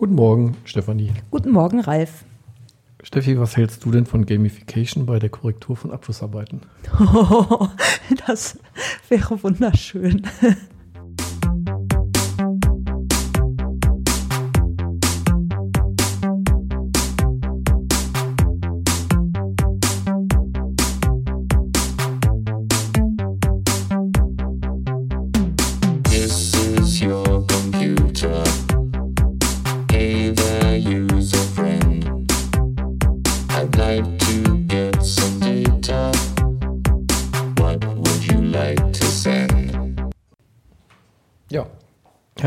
[0.00, 1.12] Guten Morgen, Stefanie.
[1.30, 2.24] Guten Morgen, Ralf.
[3.02, 6.62] Steffi, was hältst du denn von Gamification bei der Korrektur von Abschlussarbeiten?
[8.26, 8.58] das
[9.10, 10.26] wäre wunderschön.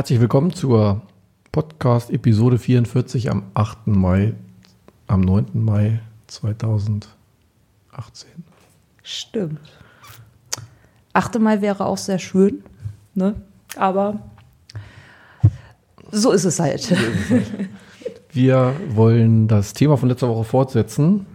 [0.03, 1.01] Herzlich willkommen zur
[1.53, 3.87] Podcast-Episode 44 am 8.
[3.87, 4.33] Mai,
[5.07, 5.45] am 9.
[5.53, 7.07] Mai 2018.
[9.01, 9.61] Stimmt.
[11.13, 11.39] 8.
[11.39, 12.65] Mai wäre auch sehr schön,
[13.15, 13.35] ne?
[13.77, 14.19] Aber
[16.11, 16.93] so ist es halt.
[18.33, 21.25] Wir wollen das Thema von letzter Woche fortsetzen.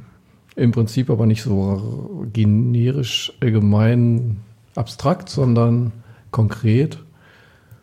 [0.56, 4.42] Im Prinzip aber nicht so generisch, allgemein,
[4.74, 5.90] abstrakt, sondern
[6.32, 6.98] konkret,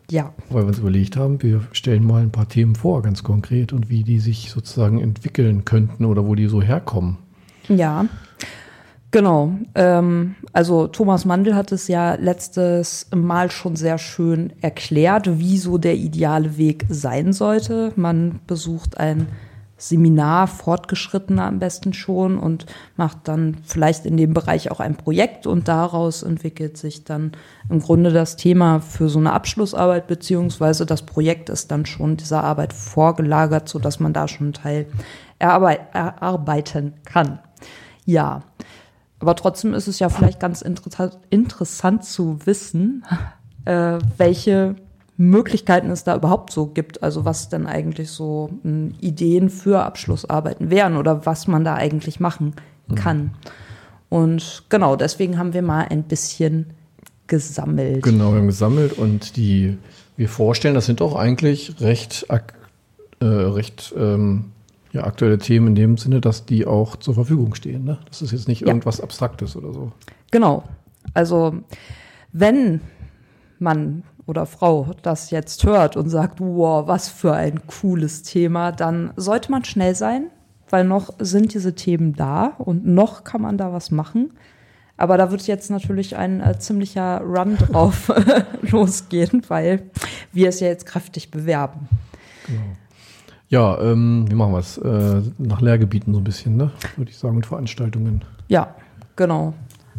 [0.09, 3.73] Ja, weil wir uns überlegt haben, wir stellen mal ein paar Themen vor, ganz konkret,
[3.73, 7.17] und wie die sich sozusagen entwickeln könnten oder wo die so herkommen.
[7.67, 8.05] ja.
[9.11, 9.53] Genau.
[9.75, 15.77] Ähm, also Thomas Mandel hat es ja letztes Mal schon sehr schön erklärt, wie so
[15.77, 17.93] der ideale Weg sein sollte.
[17.95, 19.27] Man besucht ein
[19.89, 25.47] Seminar, fortgeschrittener am besten schon, und macht dann vielleicht in dem Bereich auch ein Projekt
[25.47, 27.33] und daraus entwickelt sich dann
[27.69, 32.43] im Grunde das Thema für so eine Abschlussarbeit, beziehungsweise das Projekt ist dann schon dieser
[32.43, 34.87] Arbeit vorgelagert, sodass man da schon einen Teil
[35.39, 37.39] erarbeit erarbeiten kann.
[38.05, 38.43] Ja,
[39.19, 43.05] aber trotzdem ist es ja vielleicht ganz interessant, interessant zu wissen,
[43.65, 44.75] äh, welche
[45.17, 47.01] Möglichkeiten es da überhaupt so gibt.
[47.03, 52.19] Also was denn eigentlich so mh, Ideen für Abschlussarbeiten wären oder was man da eigentlich
[52.19, 52.53] machen
[52.95, 53.31] kann.
[54.09, 56.67] Und genau, deswegen haben wir mal ein bisschen
[57.27, 58.03] gesammelt.
[58.03, 59.77] Genau, wir haben gesammelt und die
[60.17, 64.51] wir vorstellen, das sind auch eigentlich recht, äh, recht ähm,
[64.93, 67.83] ja, aktuelle Themen in dem Sinne, dass die auch zur Verfügung stehen.
[67.83, 67.97] Ne?
[68.07, 68.67] Das ist jetzt nicht Ja.
[68.67, 69.91] irgendwas Abstraktes oder so.
[70.31, 70.63] Genau.
[71.13, 71.55] Also
[72.31, 72.79] wenn
[73.59, 79.11] Mann oder Frau das jetzt hört und sagt, wow, was für ein cooles Thema, dann
[79.15, 80.27] sollte man schnell sein,
[80.69, 84.31] weil noch sind diese Themen da und noch kann man da was machen.
[84.97, 88.11] Aber da wird jetzt natürlich ein äh, ziemlicher Run drauf
[88.61, 89.83] losgehen, weil
[90.31, 91.87] wir es ja jetzt kräftig bewerben.
[93.49, 94.77] Ja, ähm, wie machen wir es?
[94.77, 96.71] Äh, nach Lehrgebieten so ein bisschen, ne?
[96.95, 98.23] würde ich sagen, und Veranstaltungen.
[98.47, 98.73] Ja,
[99.15, 99.53] genau.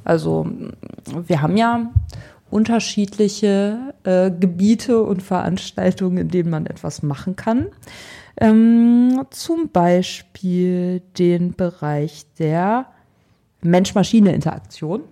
[0.05, 0.47] Also
[1.27, 1.91] wir haben ja
[2.51, 7.69] unterschiedliche äh, Gebiete und Veranstaltungen, in denen man etwas machen kann.
[8.39, 12.87] Ähm, zum Beispiel den Bereich der
[13.63, 15.03] Mensch-Maschine-Interaktion.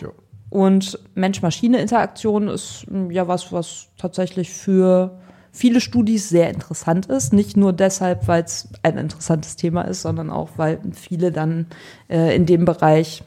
[0.00, 0.08] Ja.
[0.50, 5.18] Und Mensch-Maschine-Interaktion ist mm, ja was, was tatsächlich für
[5.52, 7.32] viele Studis sehr interessant ist.
[7.32, 11.66] Nicht nur deshalb, weil es ein interessantes Thema ist, sondern auch, weil viele dann
[12.08, 13.22] äh, in dem Bereich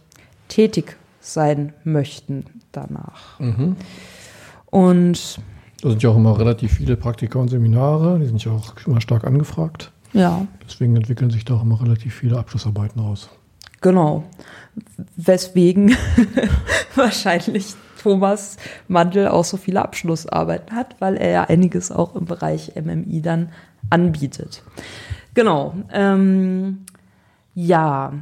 [0.49, 0.97] tätig
[1.33, 3.39] sein möchten danach.
[4.67, 5.39] Und
[5.81, 9.01] Da sind ja auch immer relativ viele Praktika und Seminare, die sind ja auch immer
[9.01, 9.91] stark angefragt.
[10.13, 13.29] ja, Deswegen entwickeln sich da auch immer relativ viele Abschlussarbeiten raus.
[13.81, 14.23] Genau.
[15.15, 15.95] Weswegen
[16.95, 18.57] wahrscheinlich Thomas
[18.87, 23.49] Mandel auch so viele Abschlussarbeiten hat, weil er ja einiges auch im Bereich MMI dann
[23.89, 24.63] anbietet.
[25.35, 25.75] Genau.
[25.91, 26.85] Ähm,
[27.53, 28.13] ja,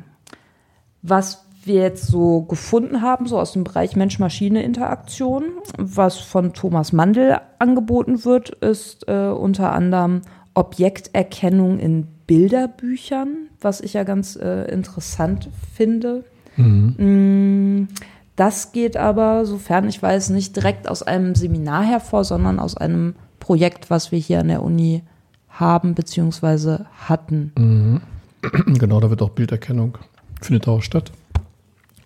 [1.02, 5.44] was wir jetzt so gefunden haben, so aus dem Bereich Mensch-Maschine-Interaktion,
[5.78, 10.22] was von Thomas Mandel angeboten wird, ist äh, unter anderem
[10.54, 16.24] Objekterkennung in Bilderbüchern, was ich ja ganz äh, interessant finde.
[16.56, 17.88] Mm,
[18.36, 23.16] Das geht aber, sofern ich weiß, nicht direkt aus einem Seminar hervor, sondern aus einem
[23.40, 25.04] Projekt, was wir hier an der Uni
[25.50, 26.84] haben bzw.
[27.08, 28.02] hatten.
[28.68, 29.98] Genau, da wird auch Bilderkennung,
[30.40, 31.12] findet auch statt.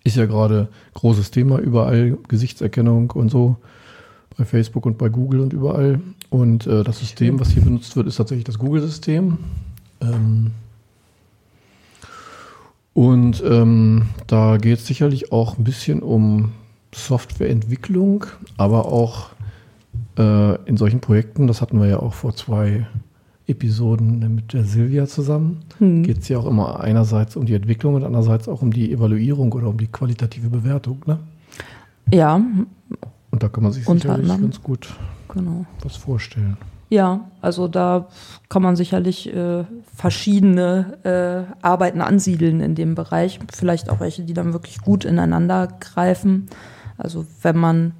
[0.02, 3.56] Ist ja gerade großes Thema, überall Gesichtserkennung und so,
[4.36, 6.00] bei Facebook und bei Google und überall.
[6.30, 9.38] Und äh, das System, was hier benutzt wird, ist tatsächlich das Google-System.
[10.00, 10.52] Ähm,
[12.94, 16.52] und ähm, da geht es sicherlich auch ein bisschen um
[16.94, 18.26] Softwareentwicklung,
[18.56, 19.30] aber auch
[20.18, 22.86] äh, in solchen Projekten, das hatten wir ja auch vor zwei
[23.50, 28.04] Episoden mit der Silvia zusammen, geht es ja auch immer einerseits um die Entwicklung und
[28.04, 31.02] andererseits auch um die Evaluierung oder um die qualitative Bewertung.
[31.06, 31.18] Ne?
[32.12, 32.36] Ja,
[33.30, 34.88] Und da kann man sich sicherlich ganz gut
[35.28, 35.66] genau.
[35.82, 36.56] was vorstellen.
[36.88, 38.08] Ja, also da
[38.48, 39.64] kann man sicherlich äh,
[39.94, 43.38] verschiedene äh, Arbeiten ansiedeln in dem Bereich.
[43.52, 46.48] Vielleicht auch welche, die dann wirklich gut ineinander greifen.
[46.98, 47.92] Also wenn man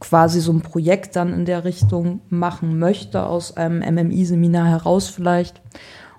[0.00, 5.60] quasi so ein Projekt dann in der Richtung machen möchte, aus einem MMI-Seminar heraus vielleicht.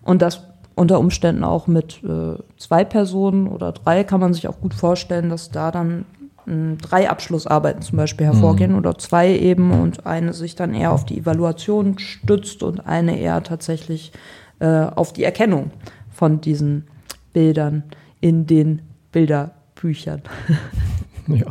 [0.02, 0.42] Und das
[0.76, 5.30] unter Umständen auch mit äh, zwei Personen oder drei kann man sich auch gut vorstellen,
[5.30, 6.06] dass da dann
[6.46, 11.06] mh, drei Abschlussarbeiten zum Beispiel hervorgehen oder zwei eben und eine sich dann eher auf
[11.06, 14.14] die Evaluation stützt und eine eher tatsächlich
[14.60, 15.72] äh, auf die Erkennung
[16.10, 16.88] von diesen
[17.34, 17.84] Bildern
[18.22, 20.22] in den Bilderbüchern.
[21.40, 21.46] Ja.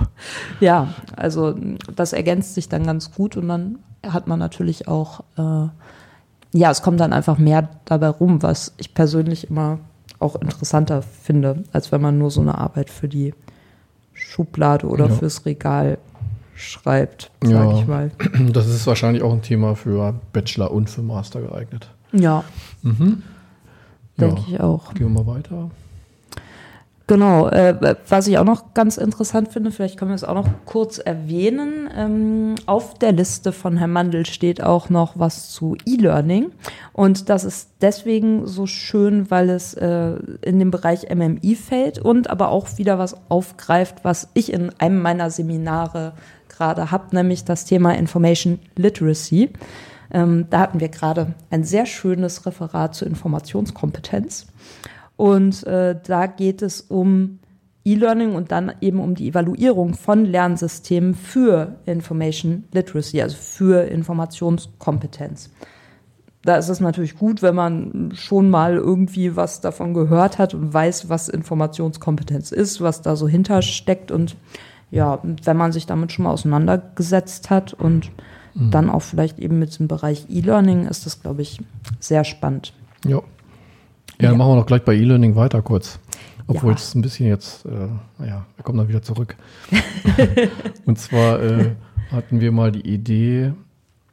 [0.60, 1.54] Ja, also
[1.94, 5.68] das ergänzt sich dann ganz gut und dann hat man natürlich auch, äh,
[6.52, 9.78] ja, es kommt dann einfach mehr dabei rum, was ich persönlich immer
[10.18, 13.34] auch interessanter finde, als wenn man nur so eine Arbeit für die
[14.14, 15.14] Schublade oder Ja.
[15.14, 15.98] fürs Regal
[16.56, 17.78] schreibt, sag Ja.
[17.78, 18.10] ich mal.
[18.52, 21.88] Das ist wahrscheinlich auch ein Thema für Bachelor und für Master geeignet.
[22.12, 22.42] Ja,
[22.82, 23.22] Mhm.
[24.18, 24.92] denke ich auch.
[24.94, 25.70] Gehen wir mal weiter.
[27.08, 30.46] Genau, äh, was ich auch noch ganz interessant finde, vielleicht können wir es auch noch
[30.66, 31.88] kurz erwähnen.
[31.96, 36.50] Ähm, auf der Liste von Herrn Mandel steht auch noch was zu E-Learning.
[36.92, 42.28] Und das ist deswegen so schön, weil es äh, in den Bereich MMI fällt und
[42.28, 46.12] aber auch wieder was aufgreift, was ich in einem meiner Seminare
[46.50, 49.48] gerade habe, nämlich das Thema Information Literacy.
[50.10, 54.48] Ähm, da hatten wir gerade ein sehr schönes Referat zur Informationskompetenz.
[55.18, 57.40] Und äh, da geht es um
[57.84, 65.50] E-Learning und dann eben um die Evaluierung von Lernsystemen für Information Literacy, also für Informationskompetenz.
[66.42, 70.72] Da ist es natürlich gut, wenn man schon mal irgendwie was davon gehört hat und
[70.72, 74.36] weiß, was Informationskompetenz ist, was da so hintersteckt und
[74.92, 78.12] ja, wenn man sich damit schon mal auseinandergesetzt hat und
[78.54, 81.60] dann auch vielleicht eben mit dem Bereich E-Learning ist das, glaube ich,
[82.00, 82.72] sehr spannend.
[83.04, 83.20] Ja.
[84.20, 86.00] Ja, dann machen wir noch gleich bei E-Learning weiter kurz.
[86.48, 87.88] Obwohl es ein bisschen jetzt, äh,
[88.18, 89.36] naja, wir kommen dann wieder zurück.
[90.86, 91.72] Und zwar äh,
[92.10, 93.52] hatten wir mal die Idee,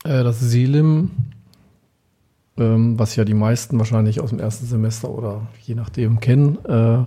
[0.04, 1.12] äh, das Selim,
[2.58, 7.06] ähm, was ja die meisten wahrscheinlich aus dem ersten Semester oder je nachdem kennen, äh,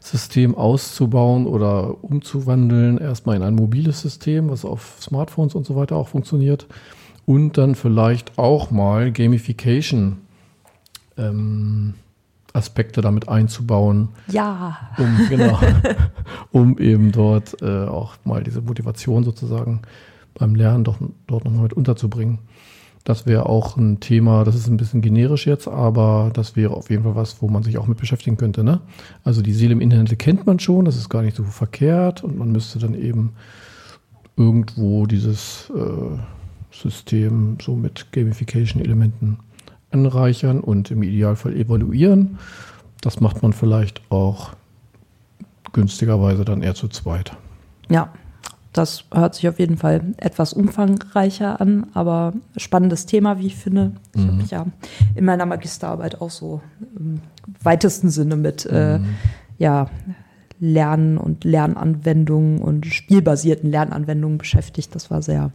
[0.00, 5.96] System auszubauen oder umzuwandeln, erstmal in ein mobiles System, was auf Smartphones und so weiter
[5.96, 6.66] auch funktioniert.
[7.26, 10.16] Und dann vielleicht auch mal Gamification
[11.18, 11.94] ähm,
[12.52, 15.58] Aspekte damit einzubauen, Ja, um, genau,
[16.50, 19.82] um eben dort äh, auch mal diese Motivation sozusagen
[20.34, 22.38] beim Lernen doch, dort nochmal mit unterzubringen.
[23.04, 26.90] Das wäre auch ein Thema, das ist ein bisschen generisch jetzt, aber das wäre auf
[26.90, 28.62] jeden Fall was, wo man sich auch mit beschäftigen könnte.
[28.62, 28.80] Ne?
[29.24, 32.78] Also die Seele-Inhalte kennt man schon, das ist gar nicht so verkehrt und man müsste
[32.78, 33.32] dann eben
[34.36, 36.18] irgendwo dieses äh,
[36.70, 39.38] System so mit Gamification-Elementen
[39.90, 42.38] anreichern und im Idealfall evaluieren.
[43.00, 44.50] Das macht man vielleicht auch
[45.72, 47.32] günstigerweise dann eher zu zweit.
[47.88, 48.12] Ja,
[48.72, 53.92] das hört sich auf jeden Fall etwas umfangreicher an, aber spannendes Thema, wie ich finde.
[54.14, 54.66] Ich habe mich ja
[55.16, 56.60] in meiner Magisterarbeit auch so
[56.96, 57.20] im
[57.62, 59.00] weitesten Sinne mit äh,
[59.58, 59.90] ja,
[60.60, 64.94] Lernen und Lernanwendungen und spielbasierten Lernanwendungen beschäftigt.
[64.94, 65.50] Das war sehr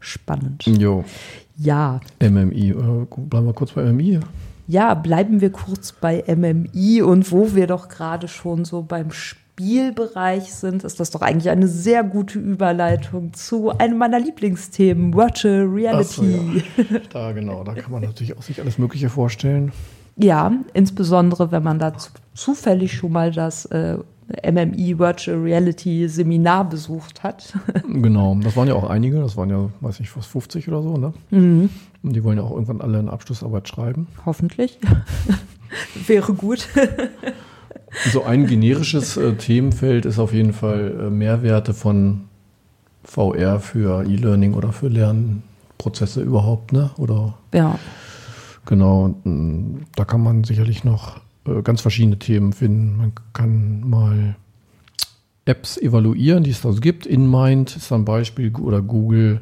[0.00, 0.64] spannend.
[0.64, 1.04] Jo.
[1.56, 2.70] Ja, MMI.
[2.70, 2.74] Äh,
[3.16, 4.20] bleiben wir kurz bei MMI.
[4.66, 10.52] ja, bleiben wir kurz bei MMI und wo wir doch gerade schon so beim Spielbereich
[10.52, 16.62] sind, ist das doch eigentlich eine sehr gute Überleitung zu einem meiner Lieblingsthemen, Virtual Reality.
[16.76, 17.00] So, ja.
[17.12, 19.70] Da genau, da kann man natürlich auch sich alles Mögliche vorstellen.
[20.16, 23.98] Ja, insbesondere wenn man da zu- zufällig schon mal das äh,
[24.42, 27.54] MMI Virtual Reality Seminar besucht hat.
[27.88, 30.96] Genau, das waren ja auch einige, das waren ja, weiß ich, fast 50 oder so,
[30.96, 31.12] ne?
[31.30, 31.70] Mhm.
[32.02, 34.08] Und die wollen ja auch irgendwann alle eine Abschlussarbeit schreiben.
[34.26, 34.78] Hoffentlich.
[36.06, 36.68] Wäre gut.
[38.12, 42.22] So ein generisches äh, Themenfeld ist auf jeden Fall äh, Mehrwerte von
[43.04, 46.90] VR für E-Learning oder für Lernprozesse überhaupt, ne?
[46.98, 47.78] Oder Ja,
[48.66, 52.96] genau, mh, da kann man sicherlich noch äh, ganz verschiedene Themen finden.
[52.96, 54.36] Man kann mal
[55.44, 57.06] Apps evaluieren, die es da so gibt.
[57.06, 59.40] InMind ist ein Beispiel oder Google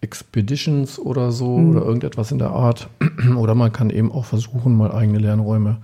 [0.00, 2.88] Expeditions oder so oder irgendetwas in der Art.
[3.38, 5.76] Oder man kann eben auch versuchen, mal eigene Lernräume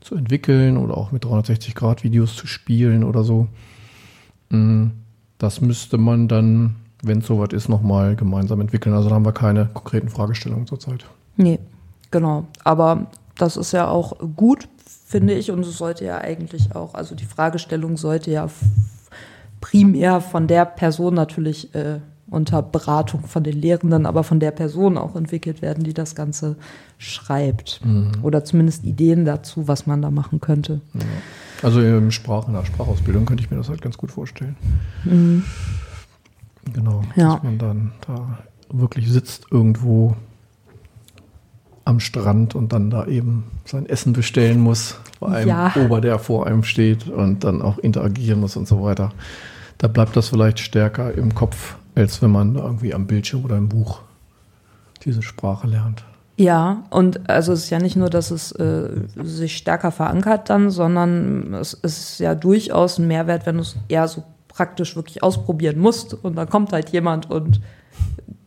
[0.00, 3.46] zu entwickeln oder auch mit 360-Grad-Videos zu spielen oder so.
[4.50, 4.86] Mm,
[5.38, 8.96] Das müsste man dann, wenn es soweit ist, nochmal gemeinsam entwickeln.
[8.96, 11.04] Also da haben wir keine konkreten Fragestellungen zurzeit.
[11.36, 11.60] nee,
[12.10, 12.46] genau.
[12.64, 13.06] Aber
[13.36, 14.68] das ist ja auch gut,
[15.12, 18.48] finde ich, und es sollte ja eigentlich auch, also die Fragestellung sollte ja
[19.60, 22.00] primär von der Person natürlich äh,
[22.30, 26.56] unter Beratung von den Lehrenden, aber von der Person auch entwickelt werden, die das Ganze
[26.96, 27.82] schreibt.
[28.22, 30.80] Oder zumindest Ideen dazu, was man da machen könnte.
[31.62, 34.56] Also im Sprach, in der Sprachausbildung könnte ich mir das halt ganz gut vorstellen.
[36.72, 37.34] Genau, Ja.
[37.34, 38.38] dass man dann da
[38.70, 40.16] wirklich sitzt irgendwo
[41.84, 45.72] am Strand und dann da eben sein Essen bestellen muss bei einem Ja.
[45.76, 49.12] Ober, der vor einem steht und dann auch interagieren muss und so weiter.
[49.78, 53.68] Da bleibt das vielleicht stärker im Kopf, als wenn man irgendwie am Bildschirm oder im
[53.68, 54.00] Buch
[55.04, 56.04] diese Sprache lernt.
[56.36, 58.88] Ja, und also es ist ja nicht nur, dass es äh,
[59.22, 64.08] sich stärker verankert dann, sondern es ist ja durchaus ein Mehrwert, wenn du es eher
[64.08, 67.60] so praktisch wirklich ausprobieren musst und dann kommt halt jemand und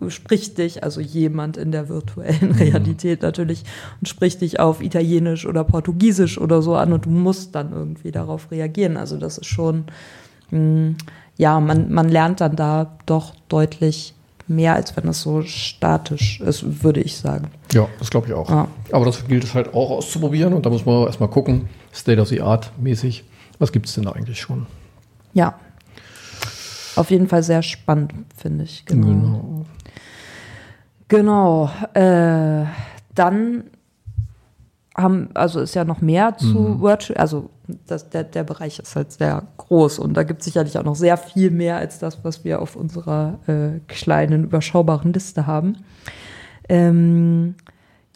[0.09, 3.63] spricht dich, also jemand in der virtuellen Realität natürlich,
[3.99, 8.11] und spricht dich auf Italienisch oder Portugiesisch oder so an und du musst dann irgendwie
[8.11, 8.97] darauf reagieren.
[8.97, 9.85] Also das ist schon,
[10.51, 10.95] mh,
[11.37, 14.13] ja, man, man lernt dann da doch deutlich
[14.47, 17.49] mehr, als wenn es so statisch ist, würde ich sagen.
[17.73, 18.49] Ja, das glaube ich auch.
[18.49, 18.67] Ja.
[18.91, 22.27] Aber das gilt es halt auch auszuprobieren und da muss man erstmal gucken, State of
[22.27, 23.23] the Art mäßig,
[23.57, 24.67] was gibt es denn da eigentlich schon?
[25.33, 25.55] Ja
[26.95, 28.85] auf jeden Fall sehr spannend, finde ich.
[28.85, 29.07] Genau.
[29.07, 29.65] Genau.
[31.07, 31.69] genau.
[31.93, 32.65] Äh,
[33.13, 33.65] dann
[34.95, 36.81] haben, also ist ja noch mehr zu mhm.
[36.81, 37.49] Virtual, also
[37.85, 40.95] das, der, der Bereich ist halt sehr groß und da gibt es sicherlich auch noch
[40.95, 45.77] sehr viel mehr als das, was wir auf unserer äh, kleinen, überschaubaren Liste haben.
[46.69, 47.55] Ähm,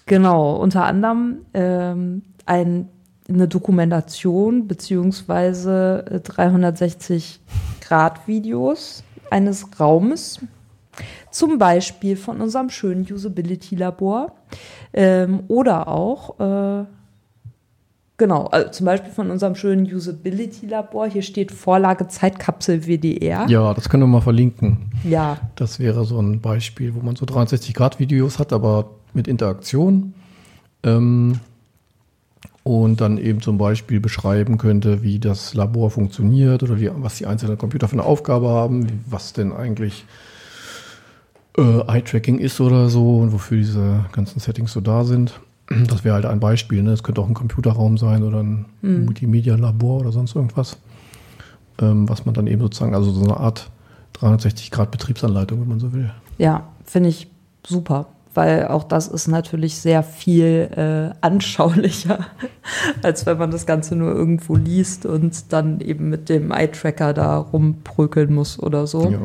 [0.05, 2.87] genau, unter anderem ähm, ein,
[3.27, 7.41] eine Dokumentation beziehungsweise äh, 360
[7.89, 10.39] Quadratvideos eines Raumes,
[11.31, 14.31] zum Beispiel von unserem schönen Usability-Labor
[14.93, 16.85] ähm, oder auch, äh,
[18.17, 21.07] genau, also zum Beispiel von unserem schönen Usability-Labor.
[21.07, 23.47] Hier steht Vorlage Zeitkapsel WDR.
[23.47, 24.91] Ja, das können wir mal verlinken.
[25.03, 25.37] Ja.
[25.55, 30.13] Das wäre so ein Beispiel, wo man so 63-Grad-Videos hat, aber mit Interaktion.
[30.83, 31.39] Ähm,
[32.63, 37.25] und dann eben zum Beispiel beschreiben könnte, wie das Labor funktioniert oder wie, was die
[37.25, 40.05] einzelnen Computer für eine Aufgabe haben, was denn eigentlich
[41.57, 45.39] äh, Eye-Tracking ist oder so und wofür diese ganzen Settings so da sind.
[45.87, 46.81] Das wäre halt ein Beispiel.
[46.81, 46.91] Ne?
[46.91, 50.77] Es könnte auch ein Computerraum sein oder ein Multimedia-Labor oder sonst irgendwas,
[51.79, 53.69] ähm, was man dann eben sozusagen, also so eine Art
[54.19, 56.11] 360-Grad-Betriebsanleitung, wenn man so will.
[56.39, 57.27] Ja, finde ich
[57.65, 62.27] super, weil auch das ist natürlich sehr viel äh, anschaulicher,
[63.01, 67.37] als wenn man das Ganze nur irgendwo liest und dann eben mit dem Eye-Tracker da
[67.37, 69.09] rumprökeln muss oder so.
[69.09, 69.19] Ja.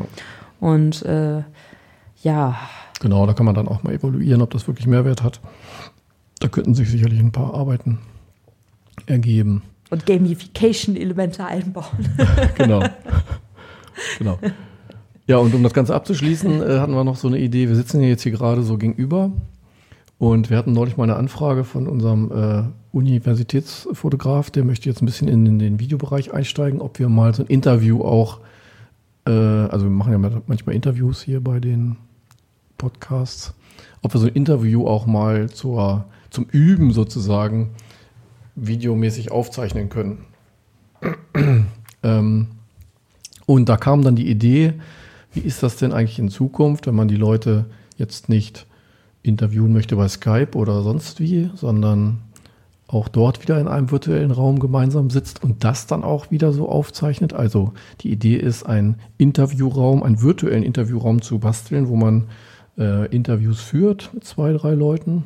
[0.59, 1.43] Und äh,
[2.23, 2.55] ja,
[3.01, 5.41] Genau, da kann man dann auch mal evaluieren, ob das wirklich Mehrwert hat.
[6.39, 7.99] Da könnten sich sicherlich ein paar Arbeiten
[9.05, 9.63] ergeben.
[9.89, 12.09] und Gamification-Elemente einbauen.
[12.55, 12.83] Genau.
[14.17, 14.39] genau.
[15.27, 17.67] Ja, und um das Ganze abzuschließen, äh, hatten wir noch so eine Idee.
[17.67, 19.31] Wir sitzen ja jetzt hier gerade so gegenüber
[20.19, 22.63] und wir hatten neulich mal eine Anfrage von unserem äh,
[22.95, 27.43] Universitätsfotograf, der möchte jetzt ein bisschen in, in den Videobereich einsteigen, ob wir mal so
[27.43, 28.39] ein Interview auch,
[29.25, 31.97] äh, also wir machen ja manchmal Interviews hier bei den
[32.77, 33.55] Podcasts,
[34.03, 37.71] ob wir so ein Interview auch mal zur, zum Üben sozusagen
[38.55, 40.19] videomäßig aufzeichnen können.
[42.03, 42.47] ähm,
[43.47, 44.75] und da kam dann die Idee,
[45.35, 47.65] wie ist das denn eigentlich in Zukunft, wenn man die Leute
[47.97, 48.65] jetzt nicht
[49.21, 52.19] interviewen möchte bei Skype oder sonst wie, sondern
[52.87, 56.69] auch dort wieder in einem virtuellen Raum gemeinsam sitzt und das dann auch wieder so
[56.69, 57.33] aufzeichnet.
[57.33, 62.25] Also die Idee ist, einen Interviewraum, einen virtuellen Interviewraum zu basteln, wo man
[62.77, 65.23] äh, Interviews führt mit zwei, drei Leuten,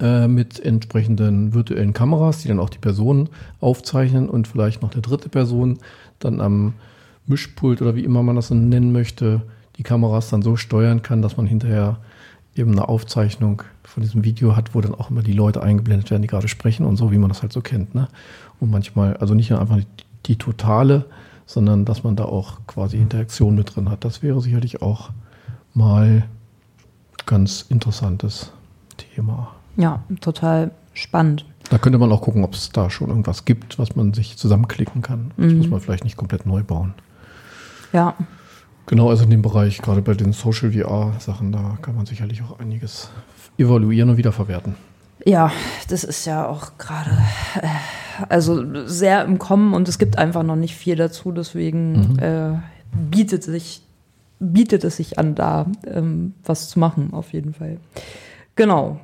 [0.00, 3.28] äh, mit entsprechenden virtuellen Kameras, die dann auch die Personen
[3.60, 5.78] aufzeichnen und vielleicht noch eine dritte Person
[6.18, 6.74] dann am
[7.26, 9.42] Mischpult oder wie immer man das nennen möchte,
[9.76, 11.98] die Kameras dann so steuern kann, dass man hinterher
[12.54, 16.22] eben eine Aufzeichnung von diesem Video hat, wo dann auch immer die Leute eingeblendet werden,
[16.22, 17.94] die gerade sprechen und so, wie man das halt so kennt.
[17.94, 18.08] Ne?
[18.60, 19.86] Und manchmal, also nicht einfach die,
[20.26, 21.06] die totale,
[21.46, 24.04] sondern dass man da auch quasi Interaktion mit drin hat.
[24.04, 25.10] Das wäre sicherlich auch
[25.74, 26.24] mal
[27.26, 28.52] ganz interessantes
[28.96, 29.54] Thema.
[29.76, 31.46] Ja, total spannend.
[31.70, 35.00] Da könnte man auch gucken, ob es da schon irgendwas gibt, was man sich zusammenklicken
[35.00, 35.30] kann.
[35.36, 36.92] Das muss man vielleicht nicht komplett neu bauen.
[37.92, 38.14] Ja,
[38.86, 42.58] Genau, also in dem Bereich, gerade bei den Social VR-Sachen, da kann man sicherlich auch
[42.58, 43.10] einiges
[43.56, 44.74] evaluieren und wiederverwerten.
[45.24, 45.52] Ja,
[45.88, 47.10] das ist ja auch gerade
[47.60, 47.68] äh,
[48.28, 52.58] also sehr im Kommen und es gibt einfach noch nicht viel dazu, deswegen äh,
[52.92, 53.82] bietet sich
[54.40, 57.76] bietet es sich an, da ähm, was zu machen, auf jeden Fall.
[58.56, 58.98] Genau.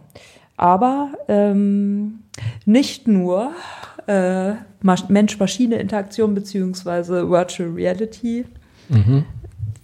[0.57, 2.19] Aber ähm,
[2.65, 3.53] nicht nur
[4.09, 8.47] äh, Mensch-Maschine-Interaktion beziehungsweise Virtual Reality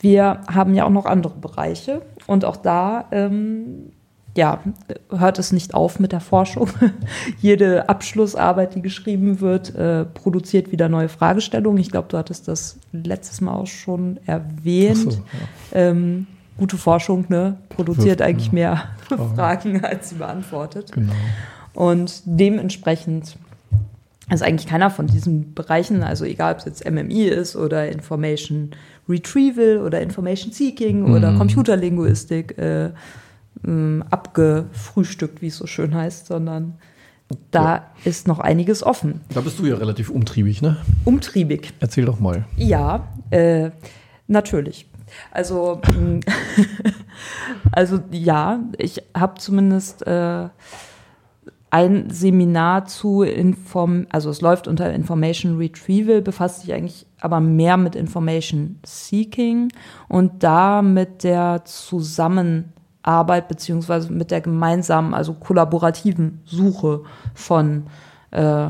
[0.00, 3.92] wir haben ja auch noch andere Bereiche und auch da ähm,
[4.36, 4.60] ja,
[5.10, 6.68] hört es nicht auf mit der Forschung.
[7.40, 11.80] Jede Abschlussarbeit, die geschrieben wird, äh, produziert wieder neue Fragestellungen.
[11.80, 14.96] Ich glaube, du hattest das letztes Mal auch schon erwähnt.
[14.96, 15.18] So, ja.
[15.72, 16.26] ähm,
[16.58, 18.88] gute Forschung ne, produziert Wirft, eigentlich mehr
[19.36, 20.90] Fragen, als sie beantwortet.
[20.92, 21.12] Genau.
[21.74, 23.36] Und dementsprechend
[24.32, 28.70] ist eigentlich keiner von diesen Bereichen, also egal ob es jetzt MMI ist oder Information
[29.08, 31.14] Retrieval oder Information Seeking mhm.
[31.14, 32.90] oder Computerlinguistik, äh,
[34.10, 36.74] abgefrühstückt, wie es so schön heißt, sondern
[37.50, 37.86] da ja.
[38.04, 39.20] ist noch einiges offen.
[39.32, 40.76] Da bist du ja relativ umtriebig, ne?
[41.04, 41.72] Umtriebig.
[41.80, 42.44] Erzähl doch mal.
[42.56, 43.70] Ja, äh,
[44.26, 44.86] natürlich.
[45.30, 45.80] Also,
[47.72, 50.48] also ja, ich habe zumindest äh,
[51.74, 57.76] ein Seminar zu Inform, also es läuft unter Information Retrieval, befasst sich eigentlich aber mehr
[57.76, 59.72] mit Information Seeking
[60.08, 67.02] und da mit der Zusammen Arbeit beziehungsweise mit der gemeinsamen, also kollaborativen Suche
[67.34, 67.86] von
[68.30, 68.68] äh,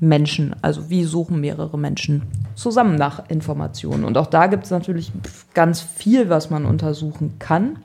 [0.00, 0.56] Menschen.
[0.62, 2.22] Also wie suchen mehrere Menschen
[2.54, 4.04] zusammen nach Informationen.
[4.04, 5.12] Und auch da gibt es natürlich
[5.52, 7.80] ganz viel, was man untersuchen kann.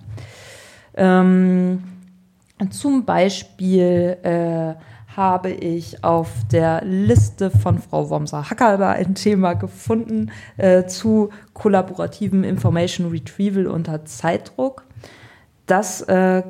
[0.96, 1.84] Ähm,
[2.70, 4.76] zum Beispiel äh,
[5.16, 12.44] habe ich auf der Liste von Frau Womser-Hacker da ein Thema gefunden äh, zu kollaborativem
[12.44, 14.86] Information Retrieval unter Zeitdruck.
[15.66, 16.44] Das äh,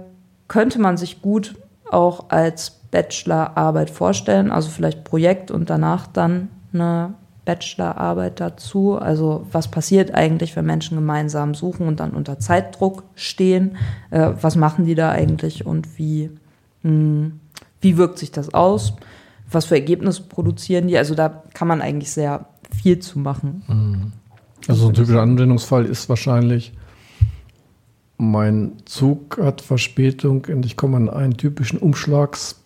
[0.48, 1.56] könnte man sich gut
[1.90, 7.16] auch als Bachelorarbeit vorstellen, also vielleicht Projekt und danach dann eine
[7.46, 8.98] Bachelorarbeit dazu.
[8.98, 13.78] Also was passiert eigentlich, wenn Menschen gemeinsam suchen und dann unter Zeitdruck stehen?
[14.12, 16.30] Äh, was machen die da eigentlich und wie,
[16.84, 17.40] mh, hm,
[17.82, 18.94] wie wirkt sich das aus?
[19.52, 20.98] Was für Ergebnisse produzieren die?
[20.98, 23.64] Also da kann man eigentlich sehr viel zu machen.
[23.68, 24.12] Mhm.
[24.68, 26.74] Also ein typischer Anwendungsfall ist wahrscheinlich,
[28.18, 32.63] mein Zug hat Verspätung und ich komme an einen typischen Umschlags-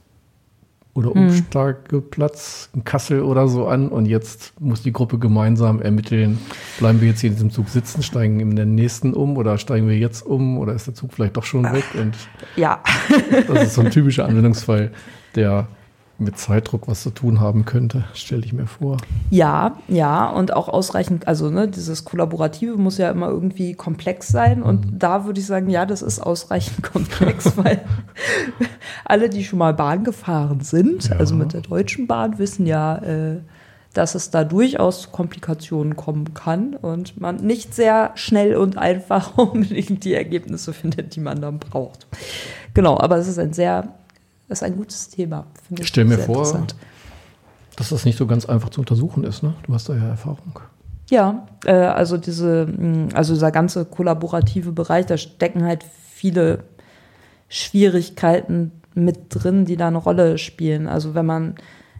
[0.98, 1.28] oder hm.
[1.28, 6.40] Umsteigeplatz in Kassel oder so an und jetzt muss die Gruppe gemeinsam ermitteln,
[6.80, 9.88] bleiben wir jetzt hier in diesem Zug sitzen, steigen in den nächsten um oder steigen
[9.88, 11.86] wir jetzt um oder ist der Zug vielleicht doch schon weg?
[11.94, 12.16] Und
[12.56, 12.82] ja.
[13.48, 14.92] das ist so ein typischer Anwendungsfall,
[15.36, 15.68] der
[16.20, 18.98] mit Zeitdruck was zu tun haben könnte, stelle ich mir vor.
[19.30, 24.64] Ja, ja, und auch ausreichend, also ne, dieses Kollaborative muss ja immer irgendwie komplex sein
[24.64, 25.00] und mhm.
[25.00, 27.82] da würde ich sagen, ja, das ist ausreichend komplex, weil
[29.06, 31.18] alle, die schon mal Bahn gefahren sind, ja.
[31.18, 33.42] also mit der Deutschen Bahn, wissen ja, äh,
[33.94, 39.38] dass es da durchaus zu Komplikationen kommen kann und man nicht sehr schnell und einfach
[39.38, 42.08] unbedingt die Ergebnisse findet, die man dann braucht.
[42.74, 43.96] Genau, aber es ist ein sehr
[44.48, 45.46] das ist ein gutes Thema.
[45.78, 46.66] Ich stelle mir vor,
[47.76, 49.44] dass das nicht so ganz einfach zu untersuchen ist.
[49.44, 49.54] Ne?
[49.66, 50.60] Du hast da ja Erfahrung.
[51.10, 56.64] Ja, äh, also diese, mm, also dieser ganze kollaborative Bereich, da stecken halt viele
[57.50, 60.88] Schwierigkeiten mit drin, die da eine Rolle spielen.
[60.88, 61.56] Also wenn man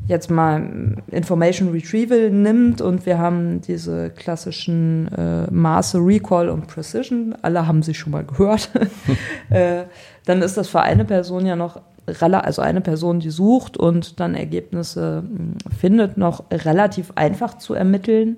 [0.08, 7.36] jetzt mal Information Retrieval nimmt und wir haben diese klassischen äh, Maße Recall und Precision,
[7.42, 8.70] alle haben sie schon mal gehört,
[9.50, 9.84] äh,
[10.26, 14.36] dann ist das für eine Person ja noch also eine Person, die sucht und dann
[14.36, 18.38] Ergebnisse hm, findet, noch relativ einfach zu ermitteln.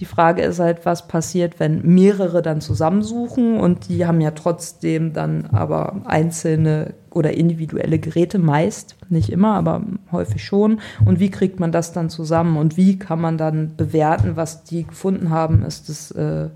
[0.00, 5.12] Die Frage ist halt, was passiert, wenn mehrere dann zusammensuchen und die haben ja trotzdem
[5.12, 10.80] dann aber einzelne oder individuelle Geräte meist, nicht immer, aber häufig schon.
[11.04, 14.84] Und wie kriegt man das dann zusammen und wie kann man dann bewerten, was die
[14.84, 15.64] gefunden haben?
[15.64, 16.48] Ist es äh,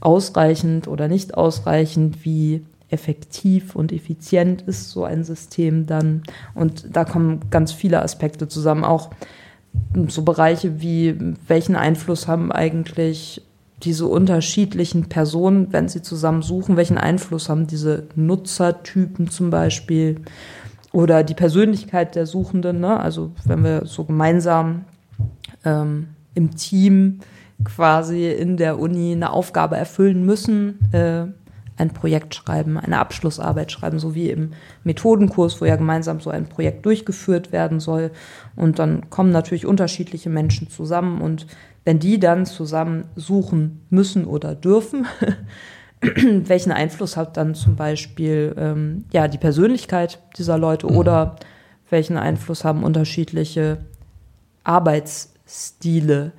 [0.00, 2.24] ausreichend oder nicht ausreichend?
[2.24, 6.22] Wie effektiv und effizient ist so ein System dann.
[6.54, 8.84] Und da kommen ganz viele Aspekte zusammen.
[8.84, 9.10] Auch
[10.08, 11.16] so Bereiche wie,
[11.48, 13.42] welchen Einfluss haben eigentlich
[13.82, 20.16] diese unterschiedlichen Personen, wenn sie zusammen suchen, welchen Einfluss haben diese Nutzertypen zum Beispiel
[20.92, 22.80] oder die Persönlichkeit der Suchenden.
[22.80, 22.98] Ne?
[22.98, 24.84] Also wenn wir so gemeinsam
[25.64, 27.20] ähm, im Team
[27.64, 31.26] quasi in der Uni eine Aufgabe erfüllen müssen, äh,
[31.76, 34.52] ein Projekt schreiben, eine Abschlussarbeit schreiben, so wie im
[34.84, 38.10] Methodenkurs, wo ja gemeinsam so ein Projekt durchgeführt werden soll.
[38.54, 41.46] Und dann kommen natürlich unterschiedliche Menschen zusammen und
[41.84, 45.06] wenn die dann zusammen suchen müssen oder dürfen,
[46.00, 50.96] welchen Einfluss hat dann zum Beispiel ähm, ja, die Persönlichkeit dieser Leute mhm.
[50.96, 51.36] oder
[51.88, 53.78] welchen Einfluss haben unterschiedliche
[54.64, 56.32] Arbeitsstile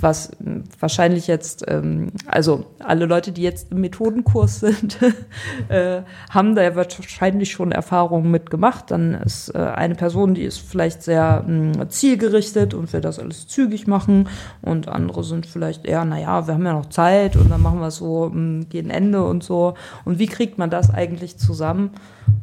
[0.00, 0.30] was
[0.78, 4.98] wahrscheinlich jetzt, ähm, also alle Leute, die jetzt im Methodenkurs sind,
[5.68, 8.90] äh, haben da ja wahrscheinlich schon Erfahrungen mitgemacht.
[8.90, 13.48] Dann ist äh, eine Person, die ist vielleicht sehr mh, zielgerichtet und will das alles
[13.48, 14.28] zügig machen
[14.62, 17.90] und andere sind vielleicht eher, naja, wir haben ja noch Zeit und dann machen wir
[17.90, 19.74] so mh, gegen Ende und so.
[20.04, 21.90] Und wie kriegt man das eigentlich zusammen,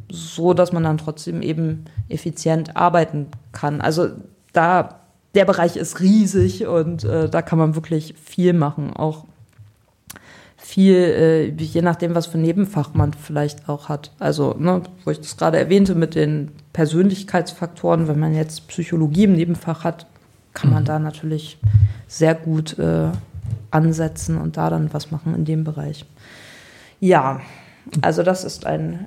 [0.10, 3.82] so dass man dann trotzdem eben effizient arbeiten kann?
[3.82, 4.10] Also
[4.52, 5.05] da
[5.36, 8.94] der Bereich ist riesig und äh, da kann man wirklich viel machen.
[8.94, 9.26] Auch
[10.58, 14.12] viel, äh, je nachdem, was für Nebenfach man vielleicht auch hat.
[14.18, 19.34] Also, ne, wo ich das gerade erwähnte mit den Persönlichkeitsfaktoren, wenn man jetzt Psychologie im
[19.34, 20.08] Nebenfach hat,
[20.54, 21.60] kann man da natürlich
[22.08, 23.10] sehr gut äh,
[23.72, 26.06] ansetzen und da dann was machen in dem Bereich.
[27.00, 27.42] Ja,
[28.02, 29.06] also das ist ein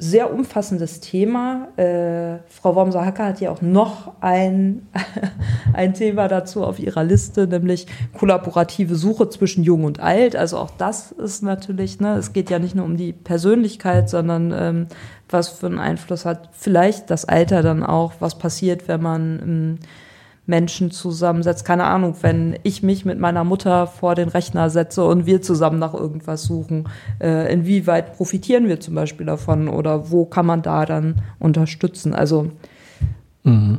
[0.00, 1.68] sehr umfassendes Thema.
[1.76, 4.88] Äh, Frau Wormser-Hacker hat ja auch noch ein,
[5.74, 7.86] ein Thema dazu auf ihrer Liste, nämlich
[8.18, 10.36] kollaborative Suche zwischen Jung und Alt.
[10.36, 14.54] Also auch das ist natürlich, ne, es geht ja nicht nur um die Persönlichkeit, sondern
[14.56, 14.86] ähm,
[15.28, 19.78] was für einen Einfluss hat vielleicht das Alter dann auch, was passiert, wenn man ähm,
[20.50, 21.64] Menschen zusammensetzt.
[21.64, 25.78] Keine Ahnung, wenn ich mich mit meiner Mutter vor den Rechner setze und wir zusammen
[25.78, 26.88] nach irgendwas suchen,
[27.22, 32.12] äh, inwieweit profitieren wir zum Beispiel davon oder wo kann man da dann unterstützen?
[32.14, 32.48] Also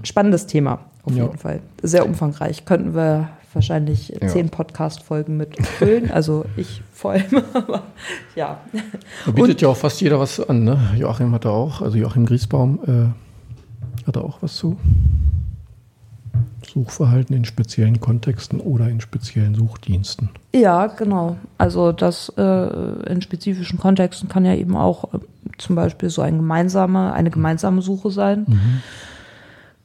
[0.03, 1.25] spannendes Thema auf Ja.
[1.25, 1.59] jeden Fall.
[1.83, 2.65] Sehr umfangreich.
[2.65, 4.27] Könnten wir wahrscheinlich Ja.
[4.27, 6.09] zehn Podcast-Folgen mit füllen.
[6.09, 7.83] Also ich vor allem, aber
[8.35, 8.59] ja.
[9.25, 10.79] Da bietet ja auch fast jeder was an, ne?
[10.97, 14.77] Joachim hat da auch, also Joachim Griesbaum äh, hat da auch was zu.
[16.71, 20.29] Suchverhalten in speziellen Kontexten oder in speziellen Suchdiensten.
[20.53, 21.37] Ja, genau.
[21.57, 25.19] Also das äh, in spezifischen Kontexten kann ja eben auch äh,
[25.57, 28.45] zum Beispiel so ein gemeinsame, eine gemeinsame Suche sein.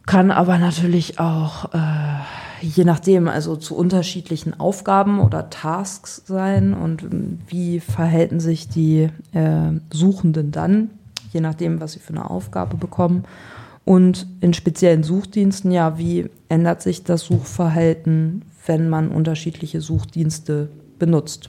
[0.07, 1.79] Kann aber natürlich auch äh,
[2.61, 9.09] je nachdem, also zu unterschiedlichen Aufgaben oder Tasks sein und ähm, wie verhalten sich die
[9.33, 10.90] äh, Suchenden dann,
[11.33, 13.25] je nachdem, was sie für eine Aufgabe bekommen.
[13.87, 20.68] Und in speziellen Suchdiensten, ja, wie ändert sich das Suchverhalten, wenn man unterschiedliche Suchdienste
[20.99, 21.49] benutzt?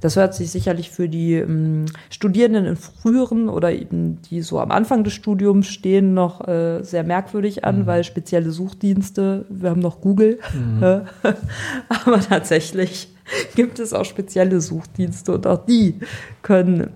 [0.00, 4.70] Das hört sich sicherlich für die ähm, Studierenden in früheren oder eben die so am
[4.70, 10.00] Anfang des Studiums stehen noch äh, sehr merkwürdig an, weil spezielle Suchdienste, wir haben noch
[10.00, 10.38] Google,
[10.80, 10.84] äh,
[11.88, 13.08] aber tatsächlich
[13.56, 15.96] gibt es auch spezielle Suchdienste und auch die
[16.42, 16.90] können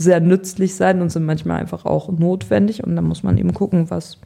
[0.00, 3.90] sehr nützlich sein und sind manchmal einfach auch notwendig und da muss man eben gucken,
[3.90, 4.18] was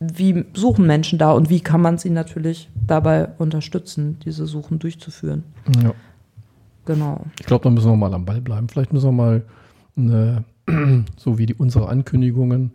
[0.00, 5.44] wie suchen Menschen da und wie kann man sie natürlich dabei unterstützen, diese Suchen durchzuführen.
[5.82, 5.92] Ja.
[6.86, 7.20] Genau.
[7.38, 8.68] Ich glaube, da müssen wir mal am Ball bleiben.
[8.68, 9.42] Vielleicht müssen wir mal,
[9.96, 10.44] eine,
[11.16, 12.72] so wie die, unsere Ankündigungen,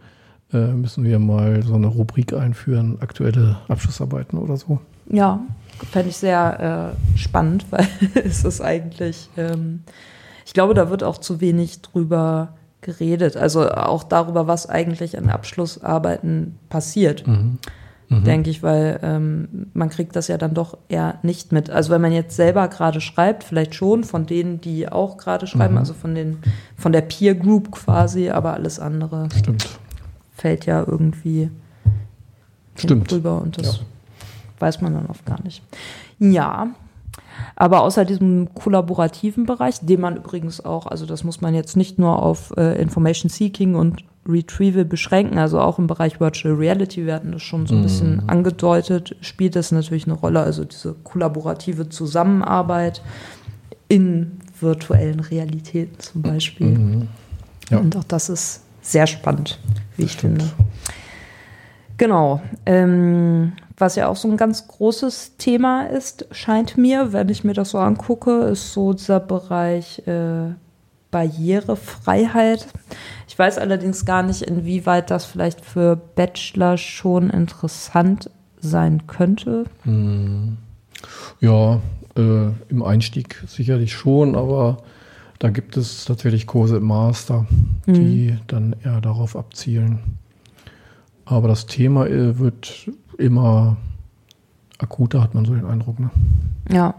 [0.54, 4.80] äh, müssen wir mal so eine Rubrik einführen, aktuelle Abschlussarbeiten oder so.
[5.10, 5.42] Ja,
[5.92, 9.82] fände ich sehr äh, spannend, weil es ist eigentlich, ähm,
[10.46, 13.36] ich glaube, da wird auch zu wenig drüber geredet.
[13.36, 17.26] Also auch darüber, was eigentlich an Abschlussarbeiten passiert.
[18.08, 21.72] Denke ich, weil ähm, man kriegt das ja dann doch eher nicht mit.
[21.72, 25.80] Also wenn man jetzt selber gerade schreibt, vielleicht schon von denen, die auch gerade schreiben,
[25.80, 26.38] also von den
[26.78, 29.68] von der Peer Group quasi, aber alles andere Stimmt.
[30.36, 31.50] fällt ja irgendwie
[32.76, 33.12] Stimmt.
[33.12, 33.84] drüber und das Ja.
[34.60, 35.64] weiß man dann oft gar nicht.
[36.20, 36.68] Ja,
[37.56, 42.00] aber außer diesem kollaborativen Bereich, den man übrigens auch, also das muss man jetzt nicht
[42.00, 47.14] nur auf äh, Information Seeking und Retrieval beschränken, also auch im Bereich Virtual Reality, wir
[47.14, 51.90] hatten das schon so ein bisschen angedeutet, spielt das natürlich eine Rolle, also diese kollaborative
[51.90, 53.04] Zusammenarbeit
[53.88, 57.08] in virtuellen Realitäten zum Beispiel.
[57.70, 57.78] Ja.
[57.78, 59.60] Und auch das ist sehr spannend,
[59.98, 60.42] wie ich stimmt.
[60.42, 60.54] finde.
[61.98, 62.42] Genau.
[62.66, 67.54] Ähm, was ja auch so ein ganz großes Thema ist, scheint mir, wenn ich mir
[67.54, 70.54] das so angucke, ist so dieser Bereich äh,
[71.12, 72.68] Barrierefreiheit.
[73.28, 79.66] Ich weiß allerdings gar nicht, inwieweit das vielleicht für Bachelor schon interessant sein könnte.
[81.40, 81.80] Ja,
[82.16, 84.78] äh, im Einstieg sicherlich schon, aber
[85.40, 87.46] da gibt es tatsächlich Kurse im Master,
[87.86, 90.00] die dann eher darauf abzielen.
[91.26, 93.78] Aber das Thema äh, wird immer
[94.80, 96.00] akuter, hat man so den Eindruck.
[96.00, 96.10] Ne?
[96.70, 96.94] Ja.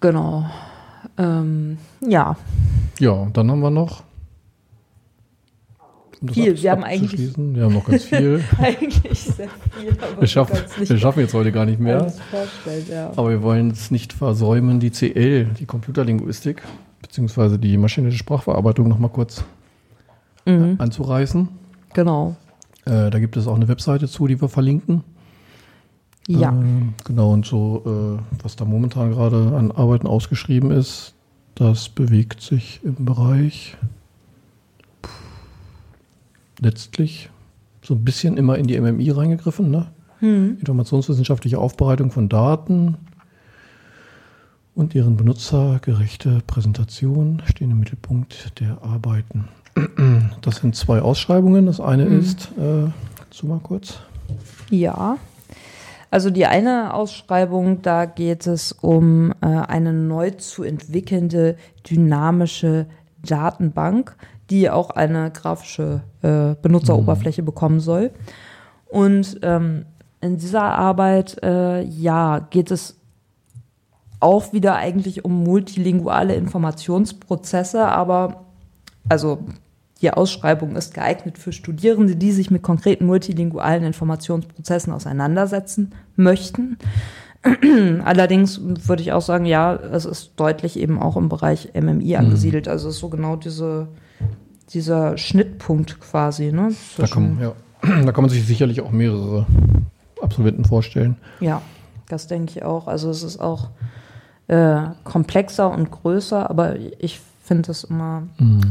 [0.00, 0.44] Genau.
[1.18, 2.36] Ähm, ja,
[2.98, 4.02] Ja, und dann haben wir noch.
[6.20, 8.42] um Viel, wir haben eigentlich- Wir haben noch ganz viel.
[8.58, 9.90] eigentlich sehr viel.
[10.00, 12.12] Aber wir, schaffen, wir schaffen jetzt heute gar nicht mehr.
[12.88, 13.10] ja.
[13.16, 16.62] Aber wir wollen es nicht versäumen, die CL, die Computerlinguistik,
[17.00, 19.44] beziehungsweise die maschinelle Sprachverarbeitung noch mal kurz
[20.46, 20.76] Mhm.
[20.78, 21.48] anzureißen.
[21.94, 22.34] Genau.
[22.84, 25.04] Äh, da gibt es auch eine Webseite zu, die wir verlinken.
[26.28, 26.50] Ja.
[26.50, 31.14] Ähm, genau, und so, äh, was da momentan gerade an Arbeiten ausgeschrieben ist,
[31.54, 33.76] das bewegt sich im Bereich
[35.04, 35.10] pff,
[36.60, 37.30] letztlich
[37.82, 39.88] so ein bisschen immer in die MMI reingegriffen, ne?
[40.22, 42.96] Informationswissenschaftliche Aufbereitung von Daten
[44.76, 49.48] und deren benutzergerechte Präsentation stehen im Mittelpunkt der Arbeiten.
[50.42, 51.66] Das sind zwei Ausschreibungen.
[51.66, 54.00] Das eine ist, äh, kannst du mal kurz?
[54.70, 55.18] Ja.
[56.10, 61.56] Also die eine Ausschreibung, da geht es um äh, eine neu zu entwickelnde
[61.88, 62.86] dynamische
[63.24, 64.16] Datenbank,
[64.50, 68.10] die auch eine grafische äh, Benutzeroberfläche bekommen soll.
[68.88, 69.86] Und ähm,
[70.20, 72.96] in dieser Arbeit, äh, ja, geht es
[74.20, 78.44] auch wieder eigentlich um multilinguale Informationsprozesse, aber
[79.08, 79.38] also
[80.02, 86.76] die Ausschreibung ist geeignet für Studierende, die sich mit konkreten multilingualen Informationsprozessen auseinandersetzen möchten.
[88.04, 92.68] Allerdings würde ich auch sagen, ja, es ist deutlich eben auch im Bereich MMI angesiedelt.
[92.68, 93.88] Also es ist so genau diese,
[94.70, 96.52] dieser Schnittpunkt quasi.
[96.52, 99.46] Ne, Da kann, ja, da kann man sich sicherlich auch mehrere
[100.20, 101.16] Absolventen vorstellen.
[101.40, 101.62] Ja,
[102.08, 102.88] das denke ich auch.
[102.88, 103.70] Also es ist auch
[104.48, 107.20] äh, komplexer und größer, aber ich
[107.52, 108.22] finde es immer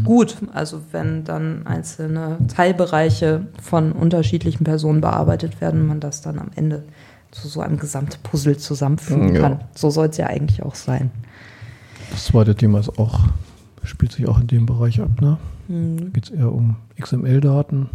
[0.04, 6.48] gut, also wenn dann einzelne Teilbereiche von unterschiedlichen Personen bearbeitet werden, man das dann am
[6.56, 6.82] Ende
[7.30, 9.41] zu so einem Gesamtpuzzle zusammenfügen Ja.
[9.41, 9.60] kann.
[9.76, 11.12] So soll es ja eigentlich auch sein.
[12.10, 13.20] Das zweite Thema ist auch,
[13.84, 15.22] spielt sich auch in dem Bereich ab.
[15.22, 15.38] Ne?
[15.67, 17.89] Da geht es eher um XML-Daten,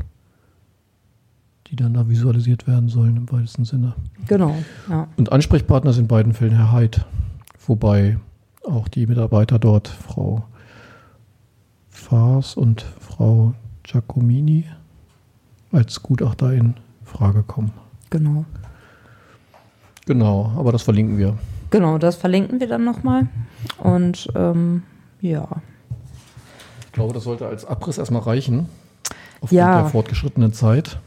[1.66, 3.94] die dann da visualisiert werden sollen im weitesten Sinne.
[4.28, 4.54] Genau,
[4.88, 5.08] ja.
[5.16, 7.04] Und Ansprechpartner sind in beiden Fällen Herr Heid,
[7.66, 8.18] wobei
[8.64, 10.44] auch die Mitarbeiter dort, Frau
[11.96, 14.64] Faas und Frau Giacomini,
[15.72, 17.72] als Gutachter in Frage kommen.
[18.10, 18.44] Genau.
[20.06, 21.36] Genau, aber das verlinken wir.
[21.70, 23.28] Genau, das verlinken wir dann nochmal.
[23.78, 24.82] Und ähm,
[25.20, 25.48] ja.
[26.86, 28.68] Ich glaube, das sollte als Abriss erstmal reichen.
[29.40, 29.80] Aufgrund Ja.
[29.82, 30.98] der fortgeschrittenen Zeit.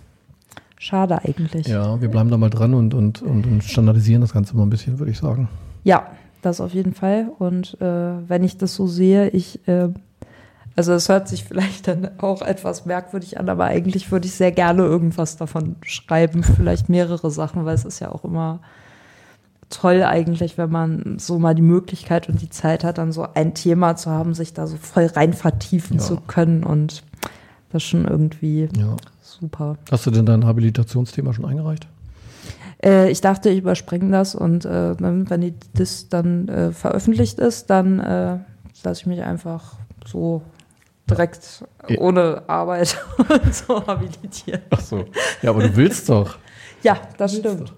[0.77, 1.67] Schade eigentlich.
[1.67, 4.69] Ja, wir bleiben da mal dran und, und, und, und standardisieren das Ganze mal ein
[4.69, 5.47] bisschen, würde ich sagen.
[5.83, 6.07] Ja,
[6.41, 7.29] das auf jeden Fall.
[7.37, 7.85] Und äh,
[8.29, 9.89] wenn ich das so sehe, ich, äh,
[10.75, 14.51] also es hört sich vielleicht dann auch etwas merkwürdig an, aber eigentlich würde ich sehr
[14.51, 18.59] gerne irgendwas davon schreiben, vielleicht mehrere Sachen, weil es ist ja auch immer
[19.69, 23.53] toll eigentlich, wenn man so mal die Möglichkeit und die Zeit hat, dann so ein
[23.53, 26.03] Thema zu haben, sich da so voll rein vertiefen Ja.
[26.03, 27.03] zu können und
[27.71, 28.95] das ist schon irgendwie Ja.
[29.21, 29.77] super.
[29.91, 31.87] Hast du denn dein Habilitationsthema schon eingereicht?
[32.83, 37.69] Äh, ich dachte, ich überspringe das und äh, wenn, die, das dann äh, veröffentlicht ist,
[37.69, 38.37] dann äh,
[38.83, 39.73] lasse ich mich einfach
[40.05, 40.41] so
[41.09, 41.63] direkt
[41.97, 42.97] ohne Arbeit
[43.51, 44.61] so habilitieren.
[44.69, 45.05] Ach so.
[45.41, 46.37] Ja, aber du willst doch.
[46.81, 47.73] Ja, das stimmt.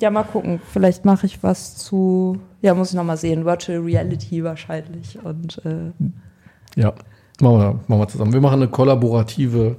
[0.00, 0.58] Ja, mal gucken.
[0.72, 5.18] Vielleicht mache ich was zu, ja, muss ich nochmal sehen, Virtual Reality wahrscheinlich.
[5.22, 5.92] Und äh,
[6.80, 6.94] Ja,
[7.40, 8.32] machen wir, machen wir zusammen.
[8.32, 9.76] Wir machen eine kollaborative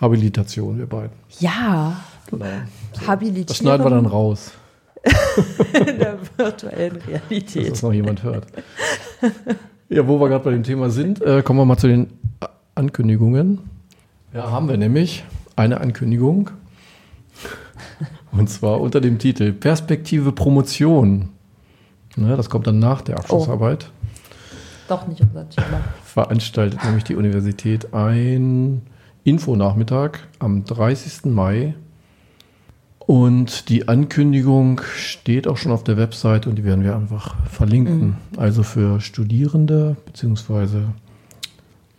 [0.00, 1.10] Habilitation, wir beiden.
[1.40, 1.96] ja,
[2.30, 2.46] Genau.
[3.04, 4.52] habilitieren Das schneiden wir dann raus,
[5.72, 7.72] in der virtuellen dass Realität.
[7.72, 8.46] das noch jemand hört.
[9.88, 12.08] Ja, wo wir gerade bei dem Thema sind, äh, kommen wir mal zu den
[12.74, 13.58] Ankündigungen.
[14.32, 15.24] Ja, haben wir nämlich
[15.56, 16.50] eine Ankündigung.
[18.32, 21.28] Und zwar unter dem Titel Perspektive Promotion.
[22.16, 23.90] Ne, das kommt dann nach der Abschlussarbeit.
[24.88, 25.80] Doch nicht unser Thema.
[26.04, 28.82] veranstaltet nämlich die Universität ein
[29.24, 31.26] Infonachmittag am 30.
[31.26, 31.74] Mai.
[33.06, 38.16] Und die Ankündigung steht auch schon auf der Website und die werden wir einfach verlinken.
[38.36, 40.86] Also für Studierende beziehungsweise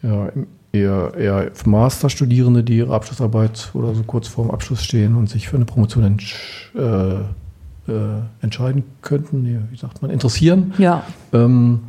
[0.01, 0.29] ja,
[0.71, 5.57] eher, eher Masterstudierende, die ihre Abschlussarbeit oder so kurz vorm Abschluss stehen und sich für
[5.57, 7.15] eine Promotion entsch äh,
[7.87, 10.73] äh, entscheiden könnten, nee, wie sagt man, interessieren.
[10.79, 11.81] Ja, Ähm,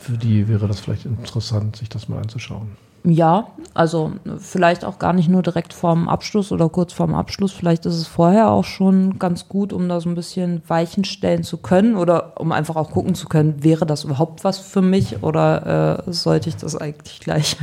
[0.00, 2.68] für die wäre das vielleicht interessant, sich das mal anzuschauen.
[3.02, 7.52] Ja, also vielleicht auch gar nicht nur direkt vorm Abschluss oder kurz vorm Abschluss.
[7.52, 11.42] Vielleicht ist es vorher auch schon ganz gut, um da so ein bisschen Weichen stellen
[11.42, 15.22] zu können oder um einfach auch gucken zu können, wäre das überhaupt was für mich
[15.22, 17.56] oder äh, sollte ich das eigentlich gleich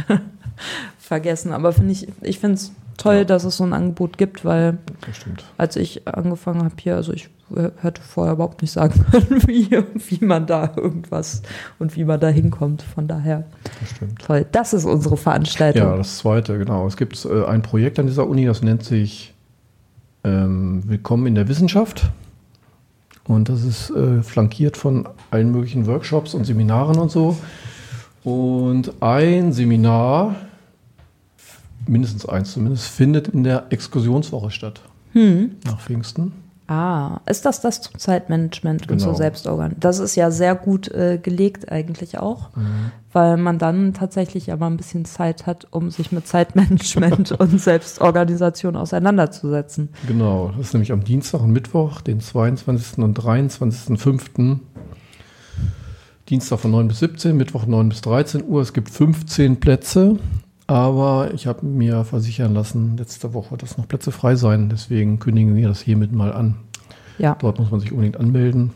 [0.98, 1.54] vergessen.
[1.54, 3.24] Aber finde ich, ich finde es toll, Ja.
[3.24, 4.78] dass es so ein Angebot gibt, weil
[5.58, 7.30] als ich angefangen habe hier, also ich
[7.82, 11.44] hätte vorher überhaupt nicht sagen können, wie, wie man da irgendwas
[11.80, 12.82] und wie man da hinkommt.
[12.82, 13.46] Von daher
[13.80, 14.46] Das toll.
[14.52, 15.82] Das ist unsere Veranstaltung.
[15.82, 16.86] Ja, das zweite, genau.
[16.88, 19.34] Es gibt äh, ein Projekt an dieser Uni, das nennt sich
[20.26, 22.10] ähm, Willkommen in der Wissenschaft.
[23.26, 27.38] Und das ist äh, flankiert von allen möglichen Workshops und Seminaren und so.
[28.24, 30.36] Und ein Seminar,
[31.90, 34.82] mindestens eins zumindest, findet in der Exkursionswoche statt.
[35.14, 36.32] nach Pfingsten.
[36.68, 39.04] Ah, ist das das zum Zeitmanagement und Genau.
[39.04, 39.80] zur Selbstorganisation?
[39.80, 42.92] Das ist ja sehr gut äh, gelegt eigentlich auch, Mhm.
[43.14, 48.76] weil man dann tatsächlich aber ein bisschen Zeit hat, um sich mit Zeitmanagement und Selbstorganisation
[48.76, 49.90] auseinanderzusetzen.
[50.08, 53.00] Genau, das ist nämlich am Dienstag und Mittwoch, den 22.
[53.02, 54.60] und 23.05.
[56.30, 58.62] Dienstag von 9 bis 17, Mittwoch 9 bis 13 Uhr.
[58.62, 60.18] Es gibt 15 Plätze,
[60.68, 64.70] aber ich habe mir versichern lassen letzte Woche, dass noch Plätze frei sein.
[64.70, 66.56] Deswegen kündigen wir das hiermit mal an.
[67.18, 68.72] Ja, Dort muss man sich unbedingt anmelden,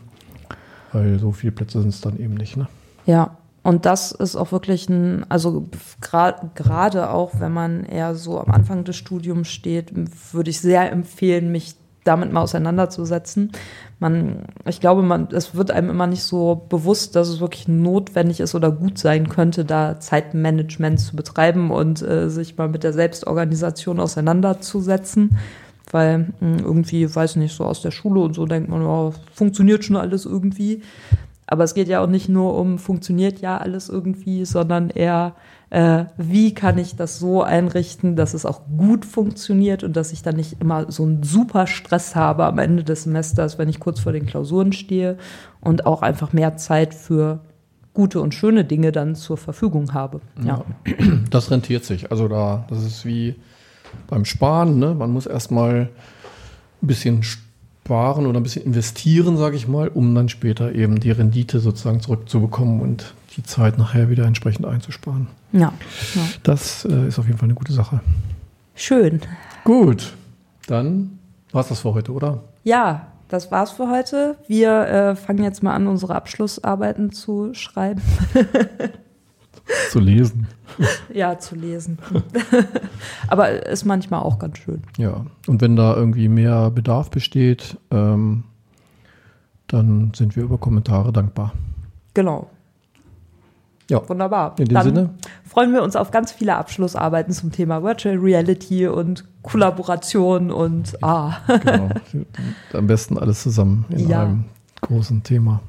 [0.92, 2.56] weil so viele Plätze sind es dann eben nicht.
[2.56, 2.66] Ne?
[3.06, 3.36] ja.
[3.64, 5.68] Und das ist auch wirklich ein, also
[6.02, 9.92] gra- gerade auch, wenn man eher so am Anfang des Studiums steht,
[10.32, 13.52] würde ich sehr empfehlen, mich damit mal auseinanderzusetzen.
[14.00, 18.40] Man, ich glaube, man, es wird einem immer nicht so bewusst, dass es wirklich notwendig
[18.40, 22.92] ist oder gut sein könnte, da Zeitmanagement zu betreiben und äh, sich mal mit der
[22.92, 25.38] Selbstorganisation auseinanderzusetzen.
[25.90, 29.84] Weil mh, irgendwie, weiß nicht, so aus der Schule und so denkt man, oh, funktioniert
[29.84, 30.82] schon alles irgendwie.
[31.52, 35.34] Aber es geht ja auch nicht nur um, funktioniert ja alles irgendwie, sondern eher,
[35.68, 40.22] äh, wie kann ich das so einrichten, dass es auch gut funktioniert und dass ich
[40.22, 44.00] dann nicht immer so einen super Stress habe am Ende des Semesters, wenn ich kurz
[44.00, 45.18] vor den Klausuren stehe
[45.60, 47.40] und auch einfach mehr Zeit für
[47.92, 50.22] gute und schöne Dinge dann zur Verfügung habe.
[50.42, 50.64] Ja,
[51.28, 52.10] Das rentiert sich.
[52.10, 53.34] Also da, das ist wie
[54.06, 54.78] beim Sparen.
[54.78, 54.94] Ne?
[54.94, 55.90] Man muss erstmal
[56.82, 57.22] ein bisschen
[57.84, 62.00] sparen oder ein bisschen investieren, sage ich mal, um dann später eben die Rendite sozusagen
[62.00, 65.26] zurückzubekommen und die Zeit nachher wieder entsprechend einzusparen.
[65.52, 65.72] ja,
[66.14, 66.22] ja.
[66.42, 68.00] Das äh, ist auf jeden Fall eine gute Sache.
[68.74, 69.20] schön.
[69.64, 70.14] Gut,
[70.66, 71.18] dann
[71.50, 72.42] war es das für heute, oder?
[72.64, 74.36] Ja, das war's für heute.
[74.46, 78.02] Wir äh, fangen jetzt mal an, unsere Abschlussarbeiten zu schreiben.
[79.90, 80.46] Zu lesen.
[81.12, 81.98] Ja, zu lesen.
[83.28, 84.82] Aber ist manchmal auch ganz schön.
[84.96, 88.44] Ja, und wenn da irgendwie mehr Bedarf besteht, ähm,
[89.66, 91.52] dann sind wir über Kommentare dankbar.
[92.14, 92.50] Genau.
[93.90, 94.54] Ja, Wunderbar.
[94.58, 95.10] in dem Dann Sinne,
[95.44, 101.36] freuen wir uns auf ganz viele Abschlussarbeiten zum Thema Virtual Reality und Kollaboration und ah,
[101.46, 101.88] genau.
[102.72, 104.22] Am besten alles zusammen in Ja.
[104.22, 104.44] einem
[104.80, 105.60] großen Thema.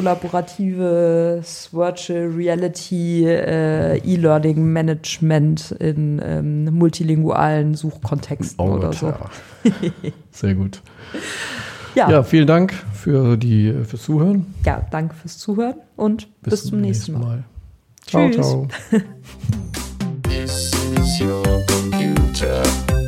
[0.00, 9.08] Kollaboratives Virtual Reality äh, E-Learning Management in ähm, multilingualen Suchkontexten oder so.
[9.08, 9.30] ja.
[10.30, 10.80] Sehr gut.
[11.94, 12.22] Ja, Ja, ja.
[12.22, 14.46] vielen Dank für die, fürs Zuhören.
[14.90, 17.44] danke fürs Zuhören und bis, zum nächsten Mal.
[18.06, 18.46] Ciao, Tschüss.
[22.40, 22.99] ciao.